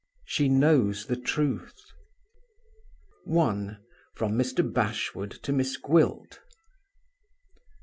SHE 0.25 0.49
KNOWS 0.49 1.05
THE 1.05 1.15
TRUTH. 1.15 1.79
1. 3.25 3.77
From 4.15 4.31
Mr. 4.33 4.67
Bashwood 4.73 5.29
to 5.43 5.53
Miss 5.53 5.77
Gwilt. 5.77 6.39